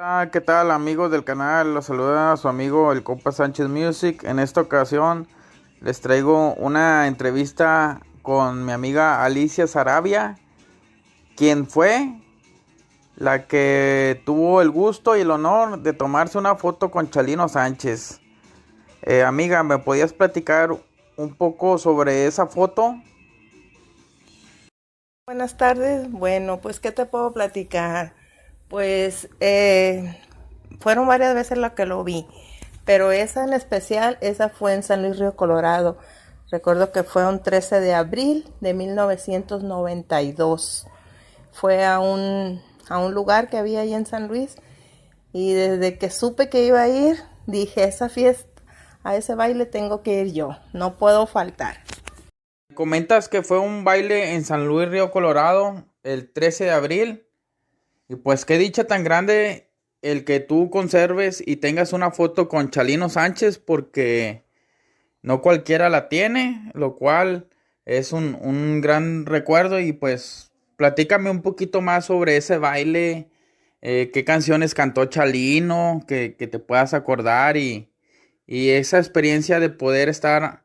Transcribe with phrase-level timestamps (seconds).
[0.00, 1.74] Hola, ¿qué tal amigos del canal?
[1.74, 4.22] Los saluda su amigo el Copa Sánchez Music.
[4.22, 5.26] En esta ocasión
[5.80, 10.38] les traigo una entrevista con mi amiga Alicia Sarabia,
[11.34, 12.12] quien fue
[13.16, 18.20] la que tuvo el gusto y el honor de tomarse una foto con Chalino Sánchez.
[19.02, 20.70] Eh, amiga, ¿me podías platicar
[21.16, 22.94] un poco sobre esa foto?
[25.26, 26.08] Buenas tardes.
[26.08, 28.12] Bueno, pues ¿qué te puedo platicar?
[28.68, 30.20] Pues eh,
[30.80, 32.26] fueron varias veces las que lo vi,
[32.84, 35.98] pero esa en especial, esa fue en San Luis Río Colorado.
[36.50, 40.86] Recuerdo que fue un 13 de abril de 1992.
[41.52, 44.56] Fue a un a un lugar que había ahí en San Luis.
[45.32, 47.16] Y desde que supe que iba a ir,
[47.46, 48.62] dije, esa fiesta,
[49.04, 51.82] a ese baile tengo que ir yo, no puedo faltar.
[52.74, 57.27] Comentas que fue un baile en San Luis Río Colorado el 13 de abril.
[58.08, 59.70] Y pues qué dicha tan grande
[60.02, 64.44] el que tú conserves y tengas una foto con Chalino Sánchez porque
[65.22, 67.48] no cualquiera la tiene, lo cual
[67.84, 69.78] es un, un gran recuerdo.
[69.80, 73.28] Y pues platícame un poquito más sobre ese baile,
[73.82, 77.90] eh, qué canciones cantó Chalino, que, que te puedas acordar y,
[78.46, 80.64] y esa experiencia de poder estar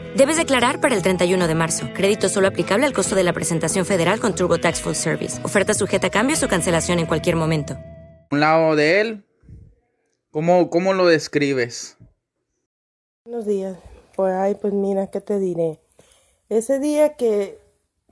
[0.15, 1.87] Debes declarar para el 31 de marzo.
[1.93, 5.39] Crédito solo aplicable al costo de la presentación federal con Turbo Tax Full Service.
[5.45, 7.77] Oferta sujeta a cambios o cancelación en cualquier momento.
[8.29, 9.25] Un lado de él,
[10.29, 11.97] ¿cómo, cómo lo describes?
[13.23, 13.77] Buenos días.
[14.17, 15.79] Pues, ay, pues mira, ¿qué te diré?
[16.49, 17.57] Ese día que,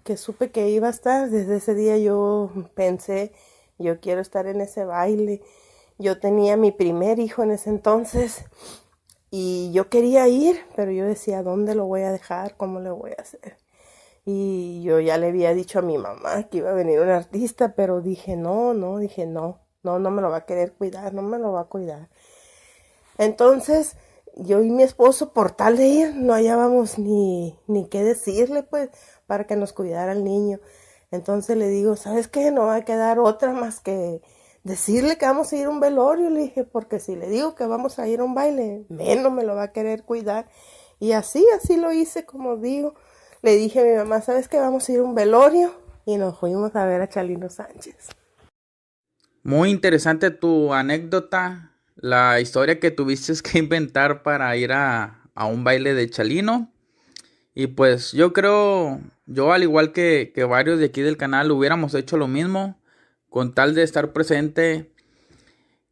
[0.06, 3.34] que supe que iba a estar, desde ese día yo pensé,
[3.78, 5.42] yo quiero estar en ese baile.
[5.98, 8.46] Yo tenía mi primer hijo en ese entonces
[9.32, 12.56] y yo quería ir, pero yo decía, ¿dónde lo voy a dejar?
[12.58, 13.58] ¿Cómo le voy a hacer?
[14.26, 17.74] Y yo ya le había dicho a mi mamá que iba a venir un artista,
[17.76, 21.22] pero dije, no, no, dije, no, no, no me lo va a querer cuidar, no
[21.22, 22.10] me lo va a cuidar.
[23.18, 23.96] Entonces,
[24.36, 28.90] yo y mi esposo, por tal de ir, no hallábamos ni, ni qué decirle, pues,
[29.28, 30.60] para que nos cuidara el niño.
[31.12, 32.52] Entonces le digo, ¿sabes qué?
[32.52, 34.22] No va a quedar otra más que
[34.64, 36.30] decirle que vamos a ir a un velorio.
[36.30, 39.44] Le dije, porque si le digo que vamos a ir a un baile, menos me
[39.44, 40.50] lo va a querer cuidar.
[41.00, 42.96] Y así, así lo hice, como digo.
[43.42, 44.60] Le dije a mi mamá, ¿sabes qué?
[44.60, 45.74] Vamos a ir a un velorio.
[46.06, 48.10] Y nos fuimos a ver a Chalino Sánchez.
[49.44, 55.64] Muy interesante tu anécdota, la historia que tuviste que inventar para ir a, a un
[55.64, 56.72] baile de Chalino.
[57.56, 61.94] Y pues yo creo, yo al igual que, que, varios de aquí del canal hubiéramos
[61.94, 62.78] hecho lo mismo,
[63.30, 64.92] con tal de estar presente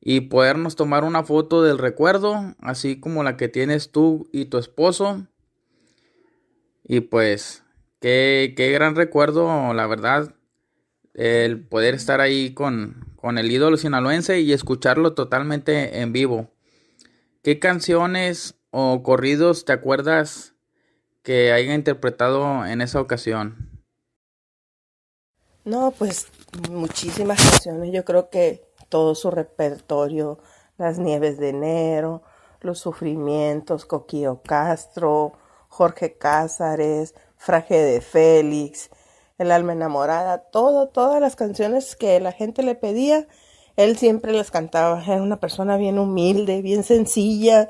[0.01, 4.57] y podernos tomar una foto del recuerdo, así como la que tienes tú y tu
[4.57, 5.27] esposo.
[6.83, 7.63] Y pues,
[7.99, 10.35] qué, qué gran recuerdo, la verdad,
[11.13, 16.51] el poder estar ahí con, con el ídolo sinaloense y escucharlo totalmente en vivo.
[17.43, 20.53] ¿Qué canciones o corridos te acuerdas
[21.23, 23.83] que haya interpretado en esa ocasión?
[25.65, 26.27] No, pues
[26.69, 27.91] muchísimas canciones.
[27.91, 30.39] Yo creo que todo su repertorio,
[30.77, 32.21] Las Nieves de Enero,
[32.61, 35.33] Los Sufrimientos, Coquillo Castro,
[35.69, 38.89] Jorge Cázares, Fraje de Félix,
[39.37, 43.27] El alma enamorada, todo, todas las canciones que la gente le pedía,
[43.75, 45.03] él siempre las cantaba.
[45.03, 47.69] Era una persona bien humilde, bien sencilla,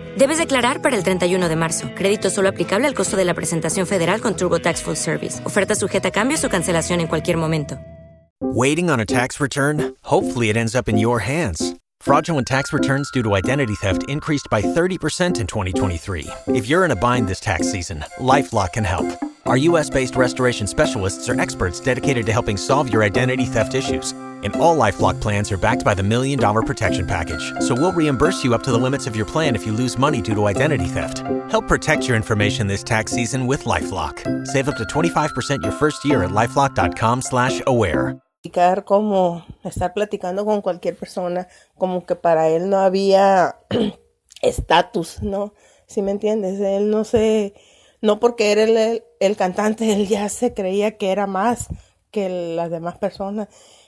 [0.17, 1.89] Debes declarar para el 31 de marzo.
[1.95, 5.45] Crédito solo aplicable al costo de la presentación federal con TurboTax Full Service.
[5.45, 7.79] Oferta sujeta a cambios o cancelación en cualquier momento.
[8.41, 9.95] Waiting on a tax return?
[10.03, 11.75] Hopefully it ends up in your hands.
[12.01, 16.27] Fraudulent tax returns due to identity theft increased by 30% in 2023.
[16.47, 19.05] If you're in a bind this tax season, LifeLock can help.
[19.45, 24.55] Our US-based restoration specialists are experts dedicated to helping solve your identity theft issues and
[24.55, 27.53] all LifeLock plans are backed by the Million Dollar Protection Package.
[27.59, 30.21] So we'll reimburse you up to the limits of your plan if you lose money
[30.21, 31.19] due to identity theft.
[31.49, 34.47] Help protect your information this tax season with LifeLock.
[34.47, 38.19] Save up to 25% your first year at LifeLock.com slash aware.
[38.85, 41.47] Como estar platicando con cualquier persona,
[41.77, 43.55] como que para él no había
[44.41, 45.53] estatus, ¿no?
[45.85, 46.59] ¿Sí me entiendes?
[46.59, 47.53] Él no se...
[48.01, 51.67] No porque era el, el cantante, él ya se creía que era más
[52.11, 53.47] que las demás personas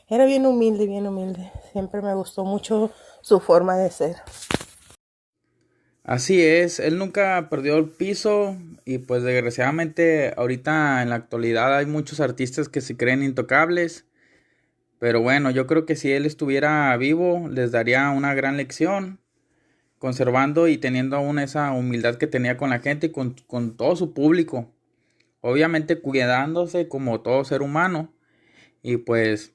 [0.10, 1.52] era bien humilde, bien humilde.
[1.72, 4.18] Siempre me gustó mucho su forma de ser.
[6.04, 11.86] Así es, él nunca perdió el piso y pues desgraciadamente ahorita en la actualidad hay
[11.86, 14.06] muchos artistas que se creen intocables.
[15.00, 19.20] Pero bueno, yo creo que si él estuviera vivo les daría una gran lección,
[20.04, 23.96] conservando y teniendo aún esa humildad que tenía con la gente y con, con todo
[23.96, 24.70] su público.
[25.40, 28.14] Obviamente cuidándose como todo ser humano.
[28.82, 29.54] Y pues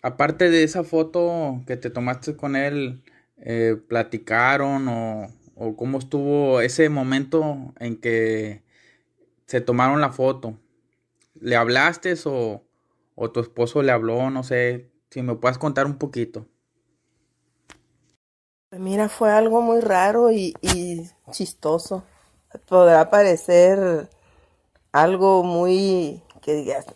[0.00, 3.02] aparte de esa foto que te tomaste con él,
[3.36, 8.62] eh, platicaron o, o, cómo estuvo ese momento en que
[9.44, 10.58] se tomaron la foto.
[11.34, 12.64] ¿Le hablaste o,
[13.16, 14.30] o tu esposo le habló?
[14.30, 16.46] No sé, si me puedes contar un poquito.
[18.72, 22.04] Mira, fue algo muy raro y, y chistoso.
[22.68, 24.08] Podrá parecer
[24.92, 26.86] algo muy que digas,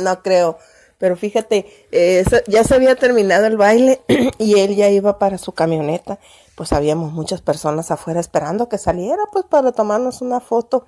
[0.00, 0.58] no creo
[0.98, 4.02] pero fíjate, eh, ya se había terminado el baile
[4.38, 6.18] y él ya iba para su camioneta.
[6.56, 10.86] Pues habíamos muchas personas afuera esperando que saliera, pues para tomarnos una foto.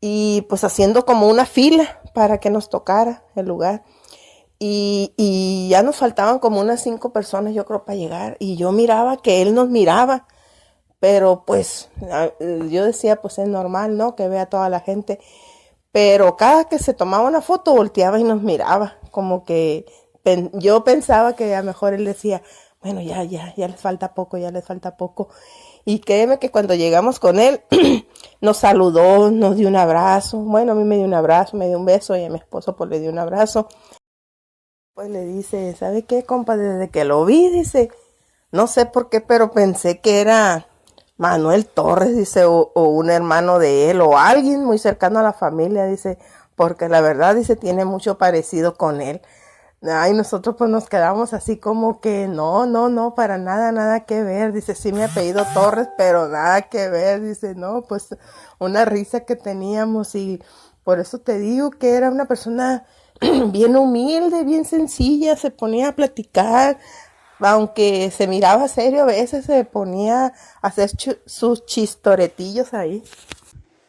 [0.00, 3.84] Y pues haciendo como una fila para que nos tocara el lugar.
[4.58, 8.36] Y, ya nos faltaban como unas cinco personas, yo creo, para llegar.
[8.40, 10.26] Y yo miraba que él nos miraba.
[11.00, 11.90] Pero pues
[12.40, 14.16] yo decía, pues es normal, ¿no?
[14.16, 15.20] Que vea toda la gente
[15.96, 19.86] pero cada que se tomaba una foto volteaba y nos miraba, como que
[20.52, 22.42] yo pensaba que a lo mejor él decía,
[22.82, 25.30] bueno, ya, ya, ya les falta poco, ya les falta poco.
[25.86, 27.62] Y créeme que cuando llegamos con él,
[28.42, 30.36] nos saludó, nos dio un abrazo.
[30.36, 32.76] Bueno, a mí me dio un abrazo, me dio un beso y a mi esposo
[32.76, 33.66] pues le dio un abrazo.
[34.96, 36.56] Pues le dice, ¿sabe qué, compa?
[36.56, 37.90] Desde que lo vi, dice,
[38.50, 40.68] no sé por qué, pero pensé que era
[41.18, 45.34] Manuel Torres, dice, o, o un hermano de él, o alguien muy cercano a la
[45.34, 46.16] familia, dice,
[46.54, 49.20] porque la verdad, dice, tiene mucho parecido con él.
[49.82, 54.22] Ay, nosotros pues nos quedamos así como que no, no, no, para nada, nada que
[54.22, 54.52] ver.
[54.54, 57.20] Dice, sí, mi apellido Torres, pero nada que ver.
[57.20, 58.16] Dice, no, pues
[58.58, 60.42] una risa que teníamos y
[60.84, 62.86] por eso te digo que era una persona
[63.52, 66.78] bien humilde, bien sencilla, se ponía a platicar,
[67.40, 70.32] aunque se miraba serio, a veces se ponía a
[70.66, 70.90] hacer
[71.26, 73.02] sus chistoretillos ahí.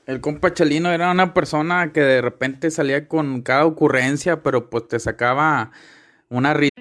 [0.06, 4.88] El compa Chalino era una persona que de repente salía con cada ocurrencia, pero pues
[4.88, 5.72] te sacaba
[6.30, 6.72] una risa.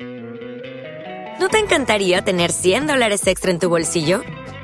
[1.40, 4.22] ¿No te encantaría tener 100 dólares extra en tu bolsillo?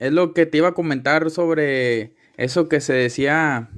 [0.00, 3.68] es lo que te iba a comentar sobre eso que se decía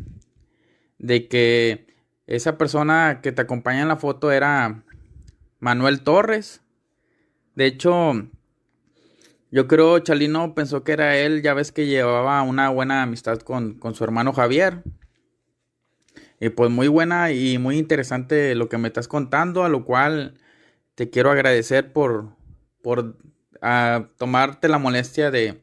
[0.98, 1.86] de que
[2.28, 4.84] esa persona que te acompaña en la foto era
[5.58, 6.62] Manuel Torres.
[7.56, 8.12] De hecho,
[9.50, 13.74] yo creo Chalino pensó que era él, ya ves que llevaba una buena amistad con,
[13.74, 14.84] con su hermano Javier.
[16.38, 20.34] Y pues muy buena y muy interesante lo que me estás contando, a lo cual
[20.94, 22.36] te quiero agradecer por,
[22.80, 23.18] por
[23.60, 25.62] ah, tomarte la molestia de,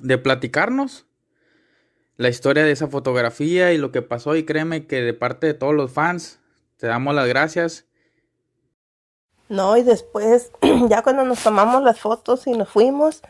[0.00, 1.06] de platicarnos
[2.16, 5.54] la historia de esa fotografía y lo que pasó y créeme que de parte de
[5.54, 6.40] todos los fans
[6.76, 7.86] te damos las gracias.
[9.48, 10.50] No, y después
[10.88, 13.22] ya cuando nos tomamos las fotos y nos fuimos,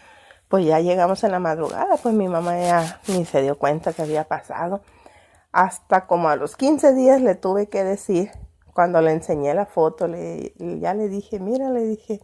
[0.48, 4.02] pues ya llegamos en la madrugada, pues mi mamá ya ni se dio cuenta que
[4.02, 4.80] había pasado.
[5.52, 8.30] Hasta como a los 15 días le tuve que decir,
[8.72, 12.20] cuando le enseñé la foto, le, ya le dije, mira, le dije,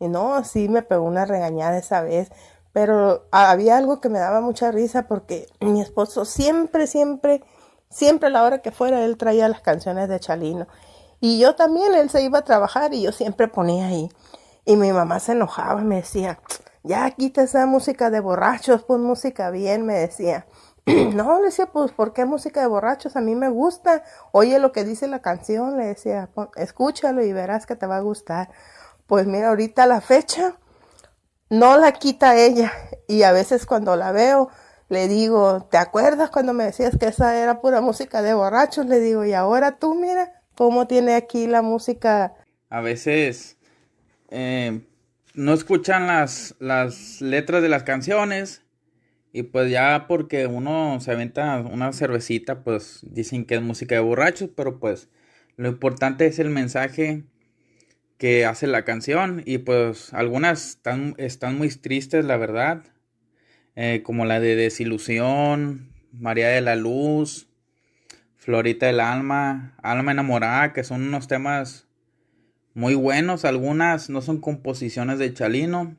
[0.00, 2.30] y no, sí me pegó una regañada esa vez,
[2.74, 7.40] pero había algo que me daba mucha risa porque mi esposo siempre, siempre,
[7.88, 10.66] siempre a la hora que fuera, él traía las canciones de Chalino.
[11.20, 14.10] Y yo también, él se iba a trabajar y yo siempre ponía ahí.
[14.64, 16.40] Y mi mamá se enojaba me decía,
[16.82, 20.46] ya quita esa música de borrachos, pon música bien, me decía.
[20.86, 23.14] no, le decía, pues, ¿por qué música de borrachos?
[23.14, 24.02] A mí me gusta.
[24.32, 28.00] Oye lo que dice la canción, le decía, escúchalo y verás que te va a
[28.00, 28.50] gustar.
[29.06, 30.58] Pues mira, ahorita la fecha,
[31.58, 32.72] no la quita ella.
[33.08, 34.50] Y a veces cuando la veo,
[34.88, 38.86] le digo, ¿te acuerdas cuando me decías que esa era pura música de borrachos?
[38.86, 42.34] Le digo, y ahora tú mira cómo tiene aquí la música.
[42.68, 43.56] A veces
[44.30, 44.80] eh,
[45.34, 48.62] no escuchan las, las letras de las canciones
[49.32, 54.00] y pues ya porque uno se aventa una cervecita, pues dicen que es música de
[54.00, 55.08] borrachos, pero pues
[55.56, 57.24] lo importante es el mensaje
[58.18, 62.84] que hace la canción y pues algunas están, están muy tristes, la verdad,
[63.76, 67.48] eh, como la de Desilusión, María de la Luz,
[68.36, 71.86] Florita del Alma, Alma Enamorada, que son unos temas
[72.74, 75.96] muy buenos, algunas no son composiciones de Chalino,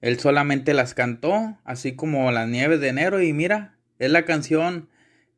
[0.00, 4.88] él solamente las cantó, así como Las Nieves de Enero y mira, es la canción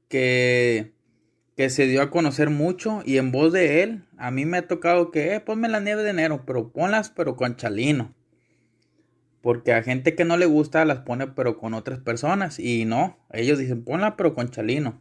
[0.08, 0.95] que
[1.56, 4.68] que se dio a conocer mucho y en voz de él, a mí me ha
[4.68, 8.14] tocado que, eh, ponme la nieve de enero, pero ponlas pero con Chalino.
[9.40, 13.18] Porque a gente que no le gusta las pone pero con otras personas y no,
[13.32, 15.00] ellos dicen ponla pero con Chalino.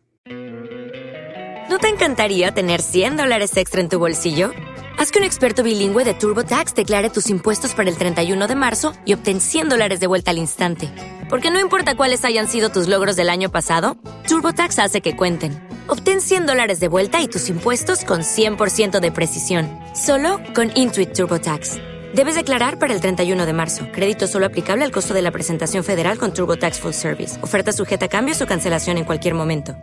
[1.69, 4.51] ¿No te encantaría tener 100 dólares extra en tu bolsillo?
[4.97, 8.93] Haz que un experto bilingüe de TurboTax declare tus impuestos para el 31 de marzo
[9.03, 10.89] y obtén 100 dólares de vuelta al instante.
[11.29, 13.97] Porque no importa cuáles hayan sido tus logros del año pasado,
[14.29, 15.74] TurboTax hace que cuenten.
[15.87, 21.13] Obtén 100 dólares de vuelta y tus impuestos con 100% de precisión, solo con Intuit
[21.13, 21.77] TurboTax.
[22.13, 23.87] Debes declarar para el 31 de marzo.
[23.91, 27.43] Crédito solo aplicable al costo de la presentación federal con TurboTax Full Service.
[27.43, 29.75] Oferta sujeta a cambios o cancelación en cualquier momento.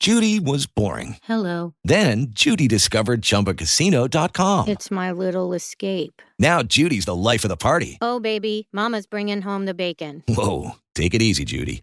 [0.00, 1.16] Judy was boring.
[1.28, 1.74] Hello.
[1.84, 4.68] Then Judy discovered ChumbaCasino.com.
[4.68, 6.22] It's my little escape.
[6.38, 7.98] Now Judy's the life of the party.
[8.00, 10.22] Oh, baby, Mama's bringing home the bacon.
[10.28, 11.82] Whoa, take it easy, Judy.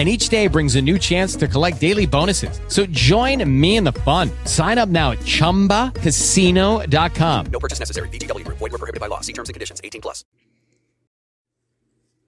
[0.00, 2.58] And each day brings a new chance to collect daily bonuses.
[2.68, 4.30] So join me in the fun.
[4.46, 7.46] Sign up now at chumbacasino.com.
[7.52, 8.08] No purchase necessary.
[8.08, 8.56] VGW Group.
[8.56, 9.20] Void were prohibited by law.
[9.20, 9.82] See terms and conditions.
[9.84, 10.24] 18 plus.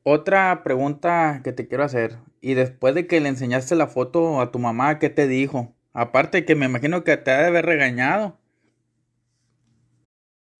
[0.04, 2.18] Otra pregunta que te quiero hacer.
[2.42, 5.72] Y después de que le enseñaste la foto a tu mamá, ¿qué te dijo?
[5.94, 8.36] Aparte que me imagino que te ha de haber regañado.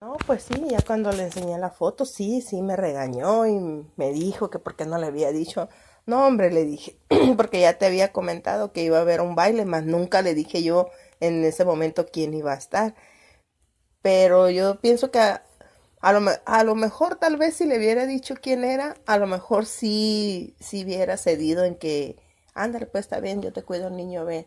[0.00, 4.12] No, pues sí, ya cuando le enseñé la foto, sí, sí me regañó y me
[4.12, 5.68] dijo que por qué no le había dicho.
[6.06, 6.96] No, hombre, le dije,
[7.36, 10.62] porque ya te había comentado que iba a haber un baile, más nunca le dije
[10.62, 10.90] yo
[11.20, 12.94] en ese momento quién iba a estar.
[14.02, 18.34] Pero yo pienso que a, lo, a lo mejor tal vez si le hubiera dicho
[18.40, 22.16] quién era, a lo mejor sí, sí hubiera cedido en que,
[22.54, 24.46] ándale, pues está bien, yo te cuido, niño, ven.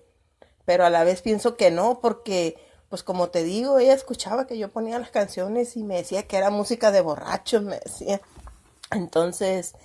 [0.65, 2.57] Pero a la vez pienso que no, porque,
[2.89, 6.37] pues como te digo, ella escuchaba que yo ponía las canciones y me decía que
[6.37, 8.21] era música de borrachos, me decía.
[8.91, 9.75] Entonces,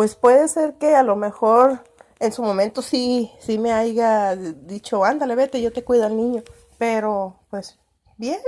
[0.00, 1.84] pues puede ser que a lo mejor
[2.20, 6.42] en su momento sí, sí me haya dicho, ándale, vete, yo te cuido al niño.
[6.78, 7.78] Pero, pues,
[8.16, 8.40] bien,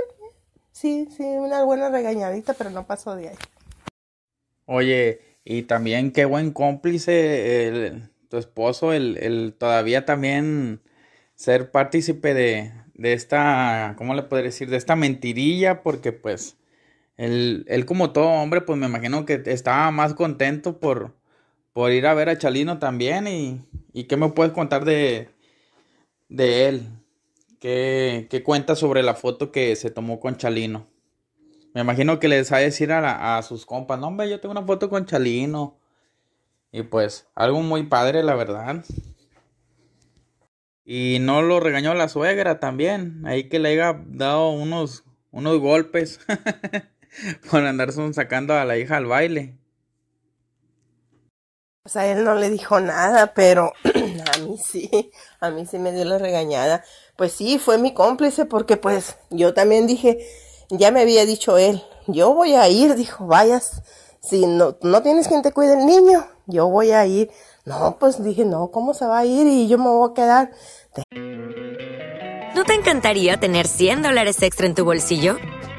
[0.71, 3.35] sí, sí, una buena regañadita, pero no pasó de ahí.
[4.65, 10.81] Oye, y también qué buen cómplice el, tu esposo, el, el todavía también
[11.35, 14.71] ser partícipe de, de esta, ¿cómo le podría decir?
[14.71, 16.57] De esta mentirilla, porque pues
[17.15, 21.13] él, él como todo hombre, pues me imagino que estaba más contento por,
[21.73, 23.27] por ir a ver a Chalino también.
[23.27, 23.61] Y,
[23.93, 25.29] y qué me puedes contar de,
[26.29, 26.87] de él?
[27.59, 30.87] ¿Qué, qué cuenta sobre la foto que se tomó con Chalino?
[31.73, 34.51] Me imagino que les va a decir a, a sus compas, no hombre, yo tengo
[34.51, 35.79] una foto con Chalino.
[36.71, 38.83] Y pues, algo muy padre, la verdad.
[40.85, 43.21] Y no lo regañó la suegra también.
[43.25, 46.19] Ahí que le haya dado unos, unos golpes
[47.51, 49.57] por andar sacando a la hija al baile.
[51.83, 55.91] Pues a él no le dijo nada, pero a mí sí, a mí sí me
[55.91, 56.81] dio la regañada.
[57.17, 60.25] Pues sí, fue mi cómplice porque pues yo también dije,
[60.69, 63.81] ya me había dicho él, yo voy a ir, dijo, vayas,
[64.21, 67.29] si no, no tienes quien te cuide el niño, yo voy a ir.
[67.65, 69.45] No, pues dije, no, ¿cómo se va a ir?
[69.45, 70.51] Y yo me voy a quedar.
[72.55, 75.35] ¿No te encantaría tener 100 dólares extra en tu bolsillo?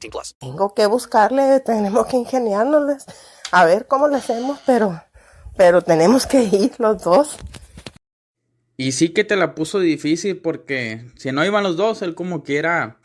[0.00, 0.34] 18 plus.
[0.38, 3.06] Tengo que buscarle, tenemos que ingeniárnosles,
[3.50, 5.02] a ver cómo le hacemos, pero,
[5.56, 7.36] pero tenemos que ir los dos.
[8.76, 12.42] Y sí que te la puso difícil porque si no iban los dos, él como
[12.42, 12.98] quiera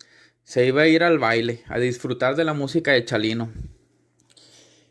[0.44, 3.52] se iba a ir al baile, a disfrutar de la música de Chalino.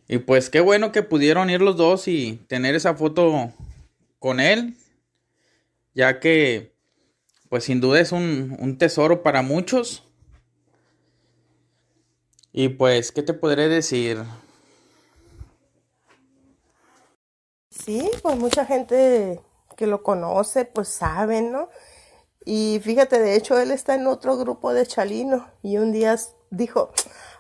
[0.08, 3.52] Y pues qué bueno que pudieron ir los dos y tener esa foto
[4.18, 4.74] con él,
[5.94, 6.72] ya que
[7.48, 10.09] pues sin duda es un, un tesoro para muchos.
[12.52, 14.22] Y pues, ¿qué te podré decir?
[17.70, 19.40] Sí, pues mucha gente
[19.76, 21.68] que lo conoce, pues sabe, ¿no?
[22.44, 26.16] Y fíjate, de hecho, él está en otro grupo de Chalino y un día
[26.50, 26.90] dijo,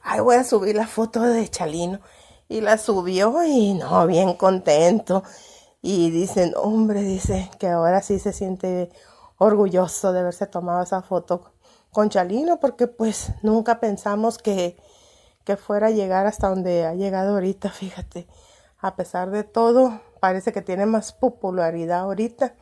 [0.02, 2.00] ay, voy a subir la foto de Chalino.
[2.48, 5.22] Y la subió y no, bien contento.
[5.82, 8.90] Y dicen, hombre, dice que ahora sí se siente
[9.38, 11.52] orgulloso de haberse tomado esa foto
[11.90, 14.76] con Chalino porque pues nunca pensamos que,
[15.50, 18.28] que fuera a llegar hasta donde ha llegado ahorita, fíjate.
[18.78, 22.54] A pesar de todo, parece que tiene más popularidad ahorita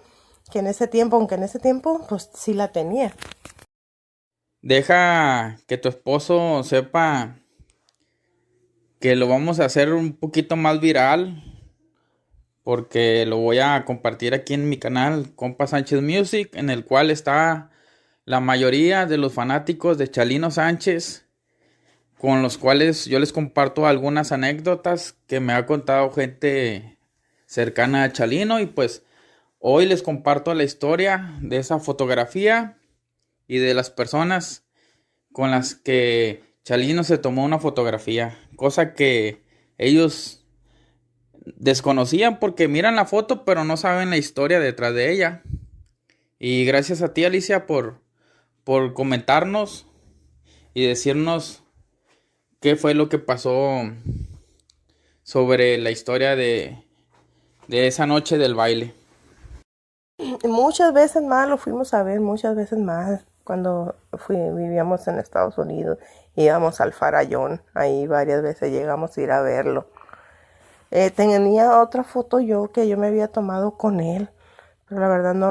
[0.50, 3.14] que en ese tiempo, aunque en ese tiempo pues sí la tenía.
[4.62, 7.36] Deja que tu esposo sepa
[9.00, 11.44] que lo vamos a hacer un poquito más viral
[12.64, 17.10] porque lo voy a compartir aquí en mi canal Compa Sánchez Music en el cual
[17.10, 17.70] está
[18.24, 21.27] la mayoría de los fanáticos de Chalino Sánchez
[22.18, 26.98] con los cuales yo les comparto algunas anécdotas que me ha contado gente
[27.46, 29.04] cercana a Chalino y pues
[29.60, 32.76] hoy les comparto la historia de esa fotografía
[33.46, 34.64] y de las personas
[35.32, 39.44] con las que Chalino se tomó una fotografía, cosa que
[39.78, 40.44] ellos
[41.56, 45.42] desconocían porque miran la foto pero no saben la historia detrás de ella.
[46.40, 48.00] Y gracias a ti Alicia por,
[48.64, 49.86] por comentarnos
[50.74, 51.64] y decirnos
[52.60, 53.82] qué fue lo que pasó
[55.22, 56.84] sobre la historia de,
[57.68, 58.94] de esa noche del baile.
[60.44, 63.94] Muchas veces más lo fuimos a ver, muchas veces más cuando
[64.28, 65.98] vivíamos en Estados Unidos,
[66.36, 69.86] íbamos al Farallón, ahí varias veces llegamos a ir a verlo.
[70.90, 74.28] Eh, tenía otra foto yo que yo me había tomado con él,
[74.86, 75.50] pero la verdad no.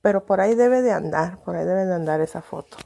[0.00, 2.76] Pero por ahí debe de andar, por ahí debe de andar esa foto.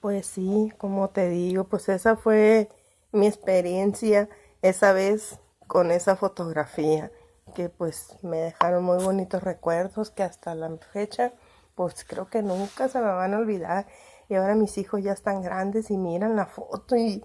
[0.00, 2.68] Pues sí, como te digo, pues esa fue
[3.12, 4.28] mi experiencia
[4.62, 7.12] esa vez con esa fotografía,
[7.54, 11.32] que pues me dejaron muy bonitos recuerdos que hasta la fecha,
[11.74, 13.86] pues creo que nunca se me van a olvidar.
[14.28, 17.24] Y ahora mis hijos ya están grandes y miran la foto y,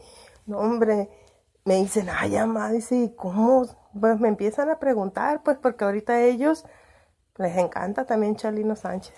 [0.51, 1.09] hombre,
[1.63, 3.65] me dicen, ay, mamá, dice, ¿y cómo?
[3.99, 6.65] Pues me empiezan a preguntar, pues porque ahorita ellos
[7.37, 9.13] Les encanta también Chalino Sánchez.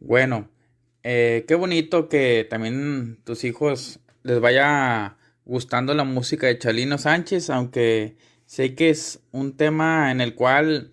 [0.00, 0.48] Bueno,
[1.02, 7.50] eh, qué bonito que también tus hijos les vaya gustando la música de Chalino Sánchez,
[7.50, 10.92] aunque sé que es un tema en el cual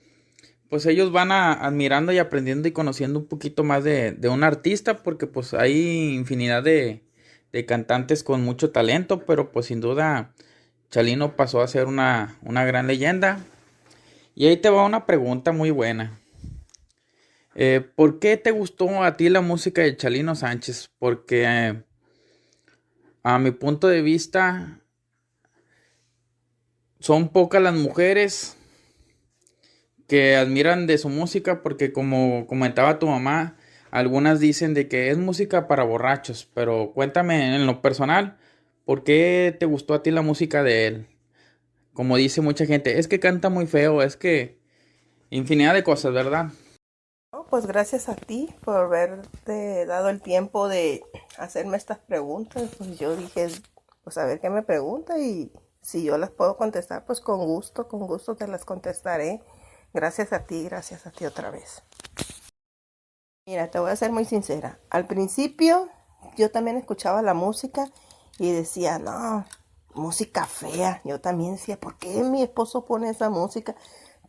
[0.69, 4.43] pues ellos van a, admirando y aprendiendo y conociendo un poquito más de, de un
[4.43, 7.03] artista, porque pues hay infinidad de,
[7.53, 10.33] de, cantantes con mucho talento, pero pues sin duda
[10.89, 13.39] Chalino pasó a ser una, una gran leyenda.
[14.35, 16.19] Y ahí te va una pregunta muy buena.
[17.55, 20.91] Eh, ¿Por qué te gustó a ti la música de Chalino Sánchez?
[20.99, 21.83] Porque eh,
[23.23, 24.81] a mi punto de vista
[26.99, 28.57] son pocas las mujeres
[30.05, 33.55] que admiran de su música porque como comentaba tu mamá,
[33.89, 38.37] algunas dicen de que es música para borrachos, pero cuéntame en lo personal,
[38.83, 41.14] ¿por qué te gustó a ti la música de él?
[41.95, 44.59] Como dice mucha gente, es que canta muy feo, es que
[45.31, 46.51] infinidad de cosas, ¿verdad?
[47.49, 51.03] pues gracias a ti por haberte dado el tiempo de
[51.37, 52.69] hacerme estas preguntas.
[52.77, 53.47] Pues yo dije,
[54.03, 57.87] pues a ver qué me pregunta y si yo las puedo contestar, pues con gusto,
[57.87, 59.41] con gusto te las contestaré.
[59.93, 61.83] Gracias a ti, gracias a ti otra vez.
[63.47, 64.79] Mira, te voy a ser muy sincera.
[64.89, 65.87] Al principio
[66.35, 67.89] yo también escuchaba la música
[68.39, 69.45] y decía, no,
[69.95, 71.01] música fea.
[71.03, 73.75] Yo también decía, ¿por qué mi esposo pone esa música?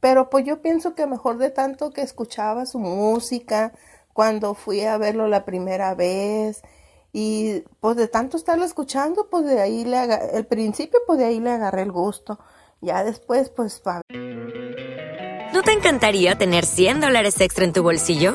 [0.00, 3.72] Pero pues yo pienso que mejor de tanto que escuchaba su música
[4.12, 6.62] cuando fui a verlo la primera vez
[7.12, 9.98] y pues de tanto estarlo escuchando, pues de ahí le
[10.34, 12.38] el principio pues de ahí le agarré el gusto.
[12.80, 13.82] Ya después pues
[15.52, 18.34] ¿No te encantaría tener 100 dólares extra en tu bolsillo?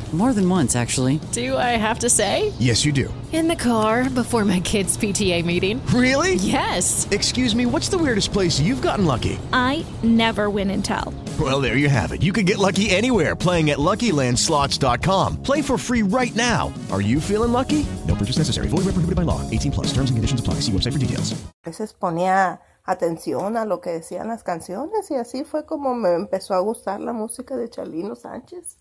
[0.11, 1.21] More than once, actually.
[1.31, 2.51] Do I have to say?
[2.59, 3.13] Yes, you do.
[3.31, 5.81] In the car before my kids' PTA meeting.
[5.87, 6.35] Really?
[6.35, 7.07] Yes.
[7.11, 9.39] Excuse me, what's the weirdest place you've gotten lucky?
[9.53, 11.13] I never win and tell.
[11.39, 12.21] Well, there you have it.
[12.21, 15.41] You can get lucky anywhere playing at LuckyLandSlots.com.
[15.43, 16.73] Play for free right now.
[16.91, 17.85] Are you feeling lucky?
[18.05, 18.67] No purchase necessary.
[18.67, 19.39] Void where prohibited by law.
[19.49, 19.87] 18 plus.
[19.93, 20.55] Terms and conditions apply.
[20.55, 21.31] See website for details.
[21.63, 26.13] A veces ponía atención a lo que decían las canciones y así fue como me
[26.13, 28.77] empezó a gustar la música de Chalino Sánchez.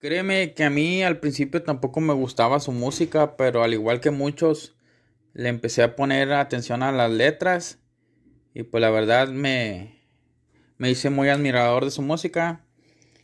[0.00, 4.10] Créeme que a mí al principio tampoco me gustaba su música, pero al igual que
[4.10, 4.74] muchos,
[5.34, 7.78] le empecé a poner atención a las letras
[8.54, 10.00] y pues la verdad me,
[10.78, 12.64] me hice muy admirador de su música.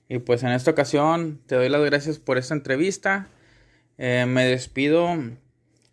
[0.08, 3.30] Y pues en esta ocasión te doy las gracias por esta entrevista.
[3.96, 5.16] Eh, me despido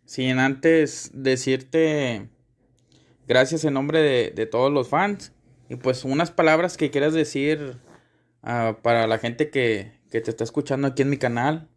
[0.06, 2.28] sin antes decirte
[3.26, 5.32] gracias en nombre de, de, todos los fans.
[5.70, 7.78] Y pues unas palabras que quieras decir
[8.44, 11.68] uh, para la gente que, que te está escuchando aquí en mi canal.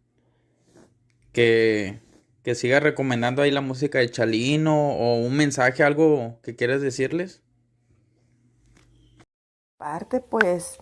[1.31, 2.03] Que,
[2.43, 7.41] que siga recomendando ahí la música de Chalino o un mensaje, algo que quieras decirles.
[9.79, 10.77] Aparte, pues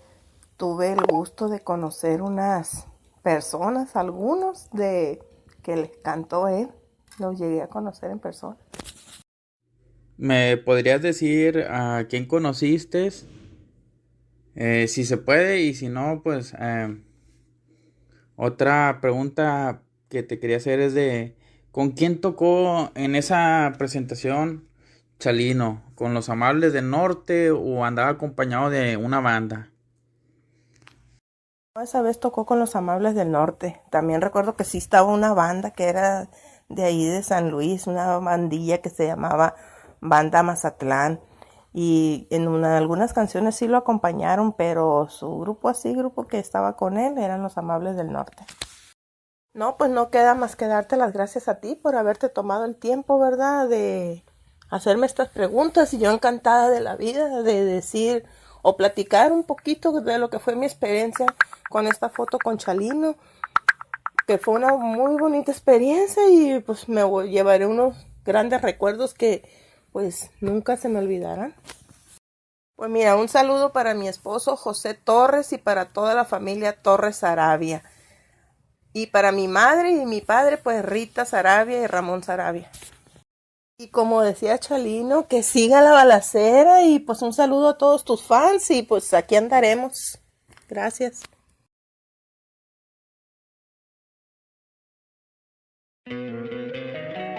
[0.57, 2.87] tuve el gusto de conocer unas
[3.23, 5.23] personas, algunos de
[5.63, 6.67] que les cantó él.
[7.19, 8.57] Los llegué a conocer en persona.
[10.17, 13.11] ¿Me podrías decir a quién conociste?
[14.55, 17.01] Eh, si se puede y si no, pues eh,
[18.35, 21.35] otra pregunta que te quería hacer es de
[21.71, 24.67] ¿con quién tocó en esa presentación
[25.19, 25.81] Chalino?
[25.95, 29.69] ¿Con los Amables del Norte o andaba acompañado de una banda?
[31.81, 33.81] Esa vez tocó con los Amables del Norte.
[33.89, 36.29] También recuerdo que sí estaba una banda que era
[36.69, 39.55] de ahí de San Luis, una bandilla que se llamaba
[39.99, 41.19] Banda Mazatlán.
[41.77, 46.77] Y en una, algunas canciones sí lo acompañaron, pero su grupo así, grupo que estaba
[46.77, 48.45] con él, eran los Amables del Norte.
[49.53, 52.77] No, pues no queda más que darte las gracias a ti por haberte tomado el
[52.77, 53.67] tiempo, ¿verdad?
[53.67, 54.23] De
[54.69, 58.23] hacerme estas preguntas y yo encantada de la vida, de decir
[58.61, 61.25] o platicar un poquito de lo que fue mi experiencia
[61.69, 63.15] con esta foto con Chalino,
[64.25, 69.43] que fue una muy bonita experiencia y pues me llevaré unos grandes recuerdos que
[69.95, 71.55] pues nunca se me olvidarán.
[72.75, 77.23] Pues mira, un saludo para mi esposo José Torres y para toda la familia Torres
[77.23, 77.81] Arabia.
[78.91, 82.69] Y para mi madre y mi padre, pues Rita Sarabia y Ramón Sarabia.
[83.79, 88.21] Y como decía Chalino, que siga la balacera y pues un saludo a todos tus
[88.21, 90.19] fans y pues aquí andaremos.
[90.67, 91.21] Gracias.